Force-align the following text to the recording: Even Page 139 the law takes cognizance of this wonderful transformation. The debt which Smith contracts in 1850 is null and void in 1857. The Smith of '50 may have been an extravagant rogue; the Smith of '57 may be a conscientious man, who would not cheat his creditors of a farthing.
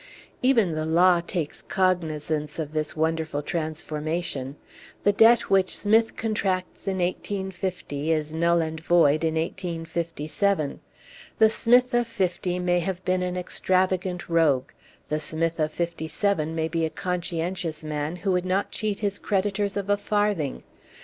Even 0.41 0.69
Page 0.69 0.77
139 0.79 0.87
the 0.87 0.95
law 0.99 1.19
takes 1.21 1.61
cognizance 1.61 2.57
of 2.57 2.73
this 2.73 2.95
wonderful 2.95 3.43
transformation. 3.43 4.55
The 5.03 5.11
debt 5.11 5.41
which 5.41 5.77
Smith 5.77 6.15
contracts 6.15 6.87
in 6.87 6.97
1850 6.97 8.11
is 8.11 8.33
null 8.33 8.61
and 8.63 8.79
void 8.79 9.23
in 9.23 9.35
1857. 9.35 10.79
The 11.37 11.49
Smith 11.51 11.93
of 11.93 12.07
'50 12.07 12.57
may 12.57 12.79
have 12.79 13.05
been 13.05 13.21
an 13.21 13.37
extravagant 13.37 14.27
rogue; 14.27 14.71
the 15.09 15.19
Smith 15.19 15.59
of 15.59 15.71
'57 15.71 16.55
may 16.55 16.67
be 16.67 16.83
a 16.83 16.89
conscientious 16.89 17.83
man, 17.83 18.15
who 18.15 18.31
would 18.31 18.43
not 18.45 18.71
cheat 18.71 19.01
his 19.01 19.19
creditors 19.19 19.77
of 19.77 19.87
a 19.87 19.97
farthing. 19.97 20.63